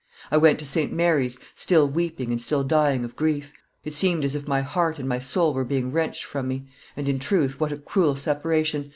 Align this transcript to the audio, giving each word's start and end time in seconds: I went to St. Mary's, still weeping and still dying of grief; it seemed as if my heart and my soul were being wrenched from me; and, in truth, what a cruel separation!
I 0.31 0.37
went 0.37 0.57
to 0.57 0.65
St. 0.65 0.91
Mary's, 0.91 1.37
still 1.53 1.87
weeping 1.87 2.31
and 2.31 2.41
still 2.41 2.63
dying 2.63 3.05
of 3.05 3.15
grief; 3.15 3.53
it 3.85 3.93
seemed 3.93 4.25
as 4.25 4.33
if 4.33 4.47
my 4.47 4.61
heart 4.63 4.97
and 4.97 5.07
my 5.07 5.19
soul 5.19 5.53
were 5.53 5.63
being 5.63 5.91
wrenched 5.91 6.23
from 6.23 6.47
me; 6.47 6.67
and, 6.97 7.07
in 7.07 7.19
truth, 7.19 7.59
what 7.59 7.71
a 7.71 7.77
cruel 7.77 8.15
separation! 8.15 8.89